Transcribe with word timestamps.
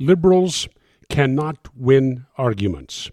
Liberals 0.00 0.66
cannot 1.10 1.68
win 1.76 2.24
arguments. 2.38 3.10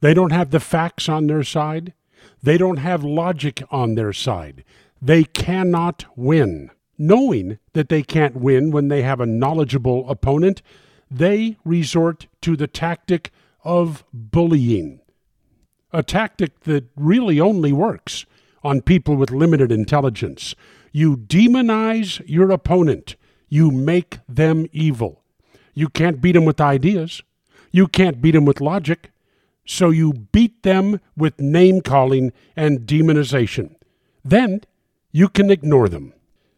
They 0.00 0.14
don't 0.14 0.32
have 0.32 0.50
the 0.50 0.58
facts 0.58 1.08
on 1.08 1.28
their 1.28 1.44
side. 1.44 1.94
They 2.42 2.58
don't 2.58 2.78
have 2.78 3.04
logic 3.04 3.62
on 3.70 3.94
their 3.94 4.12
side. 4.12 4.64
They 5.00 5.22
cannot 5.22 6.04
win. 6.16 6.72
Knowing 6.98 7.58
that 7.72 7.88
they 7.88 8.02
can't 8.02 8.34
win 8.34 8.72
when 8.72 8.88
they 8.88 9.02
have 9.02 9.20
a 9.20 9.26
knowledgeable 9.26 10.10
opponent, 10.10 10.60
they 11.08 11.56
resort 11.64 12.26
to 12.40 12.56
the 12.56 12.66
tactic 12.66 13.30
of 13.62 14.04
bullying. 14.12 15.00
A 15.92 16.02
tactic 16.02 16.60
that 16.64 16.86
really 16.96 17.38
only 17.38 17.72
works 17.72 18.26
on 18.64 18.80
people 18.80 19.14
with 19.14 19.30
limited 19.30 19.70
intelligence. 19.70 20.56
You 20.90 21.16
demonize 21.16 22.20
your 22.26 22.50
opponent, 22.50 23.14
you 23.48 23.70
make 23.70 24.18
them 24.28 24.66
evil. 24.72 25.23
You 25.74 25.88
can't 25.88 26.20
beat 26.20 26.32
them 26.32 26.44
with 26.44 26.60
ideas, 26.60 27.22
you 27.72 27.88
can't 27.88 28.20
beat 28.22 28.32
them 28.32 28.44
with 28.44 28.60
logic, 28.60 29.10
so 29.66 29.90
you 29.90 30.12
beat 30.12 30.62
them 30.62 31.00
with 31.16 31.40
name 31.40 31.80
calling 31.80 32.32
and 32.56 32.80
demonization. 32.80 33.74
Then 34.24 34.60
you 35.10 35.28
can 35.28 35.50
ignore 35.50 35.88
them. 35.88 36.12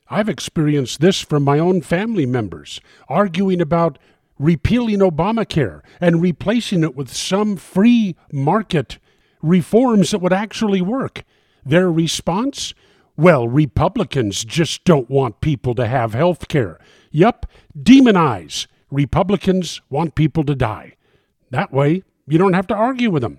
I've 0.09 0.29
experienced 0.29 1.01
this 1.01 1.21
from 1.21 1.43
my 1.43 1.59
own 1.59 1.81
family 1.83 2.27
members, 2.27 2.81
arguing 3.09 3.61
about 3.61 3.99
repealing 4.39 4.99
Obamacare 4.99 5.81
and 6.01 6.23
replacing 6.23 6.85
it 6.85 6.95
with 6.95 7.13
some 7.13 7.57
free 7.57 8.17
market 8.33 8.99
reforms 9.43 10.11
that 10.11 10.21
would 10.21 10.33
actually 10.33 10.81
work. 10.81 11.25
Their 11.65 11.91
response? 11.91 12.75
Well, 13.17 13.49
Republicans 13.49 14.45
just 14.45 14.85
don't 14.85 15.09
want 15.09 15.41
people 15.41 15.75
to 15.75 15.87
have 15.87 16.13
health 16.13 16.49
care. 16.49 16.79
Yup, 17.11 17.47
demonize. 17.77 18.67
Republicans 18.91 19.81
want 19.91 20.15
people 20.15 20.45
to 20.45 20.55
die. 20.55 20.95
That 21.51 21.73
way, 21.73 22.03
you 22.27 22.39
don't 22.39 22.55
have 22.55 22.67
to 22.69 22.75
argue 22.75 23.11
with 23.11 23.23
them. 23.23 23.39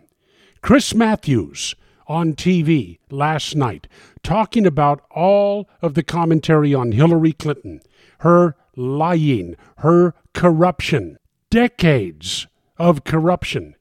Chris 0.62 0.94
Matthews 0.94 1.76
on 2.08 2.34
TV 2.34 3.00
last 3.10 3.56
night 3.56 3.88
talking 4.24 4.66
about 4.66 5.04
all 5.12 5.70
of 5.82 5.94
the 5.94 6.04
commentary 6.04 6.74
on 6.74 6.92
Hillary 6.92 7.34
Clinton, 7.34 7.82
her 8.20 8.56
lying, 8.76 9.56
her 9.78 10.14
corruption, 10.34 11.18
decades 11.50 12.48
of 12.78 13.04
corruption. 13.04 13.76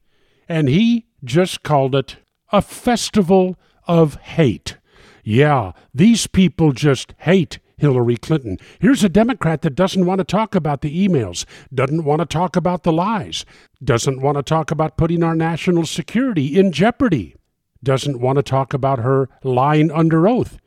And 0.49 0.69
he 0.69 1.05
just 1.23 1.63
called 1.63 1.95
it 1.95 2.17
a 2.51 2.61
festival 2.61 3.57
of 3.87 4.15
hate. 4.15 4.77
Yeah, 5.23 5.73
these 5.93 6.27
people 6.27 6.71
just 6.71 7.13
hate 7.19 7.59
Hillary 7.77 8.17
Clinton. 8.17 8.57
Here's 8.79 9.03
a 9.03 9.09
Democrat 9.09 9.61
that 9.61 9.75
doesn't 9.75 10.05
want 10.05 10.19
to 10.19 10.23
talk 10.23 10.55
about 10.55 10.81
the 10.81 11.07
emails, 11.07 11.45
doesn't 11.73 12.03
want 12.03 12.19
to 12.19 12.25
talk 12.25 12.55
about 12.55 12.83
the 12.83 12.91
lies, 12.91 13.45
doesn't 13.83 14.21
want 14.21 14.37
to 14.37 14.43
talk 14.43 14.71
about 14.71 14.97
putting 14.97 15.23
our 15.23 15.35
national 15.35 15.85
security 15.85 16.57
in 16.57 16.71
jeopardy, 16.71 17.35
doesn't 17.83 18.19
want 18.19 18.37
to 18.37 18.43
talk 18.43 18.73
about 18.73 18.99
her 18.99 19.29
lying 19.43 19.91
under 19.91 20.27
oath. 20.27 20.57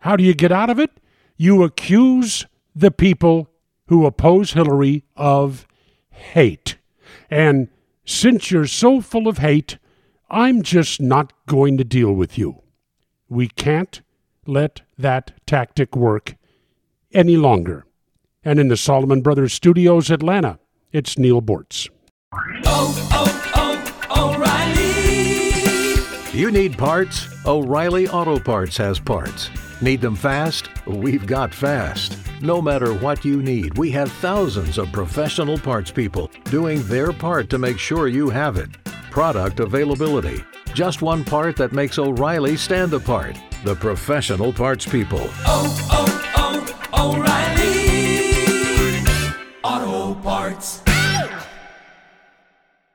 How 0.00 0.16
do 0.16 0.24
you 0.24 0.34
get 0.34 0.50
out 0.50 0.68
of 0.68 0.80
it? 0.80 0.90
You 1.36 1.62
accuse 1.62 2.46
the 2.74 2.90
people 2.90 3.48
who 3.86 4.04
oppose 4.04 4.52
Hillary 4.52 5.04
of 5.16 5.66
hate. 6.10 6.76
And 7.30 7.68
since 8.04 8.50
you're 8.50 8.66
so 8.66 9.00
full 9.00 9.28
of 9.28 9.38
hate, 9.38 9.78
I'm 10.28 10.62
just 10.62 11.00
not 11.00 11.32
going 11.46 11.78
to 11.78 11.84
deal 11.84 12.12
with 12.12 12.36
you. 12.36 12.62
We 13.28 13.48
can't 13.48 14.00
let 14.46 14.82
that 14.98 15.32
tactic 15.46 15.96
work 15.96 16.34
any 17.12 17.36
longer. 17.36 17.86
And 18.44 18.58
in 18.58 18.68
the 18.68 18.76
Solomon 18.76 19.20
Brothers 19.20 19.52
Studios, 19.52 20.10
Atlanta, 20.10 20.58
it's 20.90 21.18
Neal 21.18 21.40
Boortz. 21.40 21.88
Oh, 22.64 23.08
oh, 23.12 24.04
oh, 24.10 24.34
O'Reilly! 24.34 26.38
You 26.38 26.50
need 26.50 26.76
parts? 26.76 27.28
O'Reilly 27.46 28.08
Auto 28.08 28.38
Parts 28.38 28.76
has 28.78 28.98
parts. 28.98 29.50
Need 29.80 30.00
them 30.00 30.16
fast? 30.16 30.68
We've 30.86 31.26
got 31.26 31.54
fast. 31.54 32.18
No 32.40 32.60
matter 32.60 32.94
what 32.94 33.24
you 33.24 33.42
need, 33.42 33.78
we 33.78 33.90
have 33.92 34.10
thousands 34.10 34.78
of 34.78 34.90
professional 34.92 35.58
parts 35.58 35.90
people 35.90 36.30
doing 36.44 36.82
their 36.84 37.12
part 37.12 37.50
to 37.50 37.58
make 37.58 37.78
sure 37.78 38.08
you 38.08 38.30
have 38.30 38.56
it. 38.56 38.70
Product 39.10 39.60
availability. 39.60 40.42
Just 40.74 41.02
one 41.02 41.24
part 41.24 41.56
that 41.56 41.72
makes 41.72 41.98
O'Reilly 41.98 42.56
stand 42.56 42.94
apart. 42.94 43.36
The 43.64 43.76
professional 43.76 44.52
parts 44.52 44.84
people. 44.86 45.20
Oh, 45.46 45.88
oh, 45.92 46.72
oh, 46.92 47.14
O'Reilly! 47.14 47.61